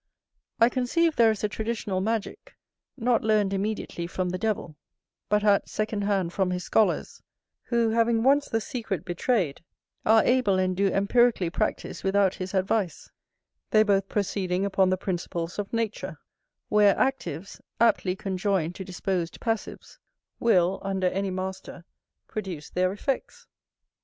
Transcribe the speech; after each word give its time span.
I 0.59 0.67
conceive 0.69 1.15
there 1.15 1.29
is 1.29 1.43
a 1.43 1.47
traditional 1.47 2.01
magick, 2.01 2.55
not 2.97 3.21
learned 3.23 3.53
immediately 3.53 4.07
from 4.07 4.29
the 4.29 4.39
devil, 4.39 4.75
but 5.29 5.43
at 5.43 5.69
second 5.69 6.05
hand 6.05 6.33
from 6.33 6.49
his 6.49 6.63
scholars, 6.63 7.21
who, 7.65 7.91
having 7.91 8.23
once 8.23 8.49
the 8.49 8.61
secret 8.61 9.05
betrayed, 9.05 9.61
are 10.03 10.23
able 10.25 10.57
and 10.57 10.75
do 10.75 10.87
empirically 10.87 11.51
practise 11.51 12.03
without 12.03 12.33
his 12.33 12.55
advice; 12.55 13.11
they 13.69 13.83
both 13.83 14.09
proceeding 14.09 14.65
upon 14.65 14.89
the 14.89 14.97
principles 14.97 15.59
of 15.59 15.71
nature; 15.71 16.17
where 16.67 16.95
actives, 16.95 17.61
aptly 17.79 18.15
conjoined 18.15 18.73
to 18.73 18.83
disposed 18.83 19.39
passives, 19.39 19.99
will, 20.39 20.79
under 20.81 21.09
any 21.09 21.29
master, 21.29 21.85
produce 22.27 22.71
their 22.71 22.91
effects. 22.91 23.45